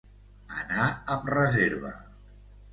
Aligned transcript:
Anar 0.61 0.87
amb 1.17 1.29
reserva. 1.35 1.95